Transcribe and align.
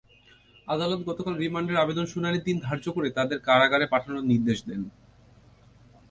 আদালত 0.67 1.01
গতকাল 1.07 1.33
রিমান্ডের 1.35 1.81
আবেদনের 1.83 2.13
শুনানির 2.13 2.43
দিন 2.43 2.57
ধার্য 2.59 2.85
করে 2.91 3.09
তাদের 3.09 3.37
কারাগারে 3.39 3.85
পাঠানোর 3.87 4.23
নির্দেশ 4.23 4.59
দেন। 4.65 4.81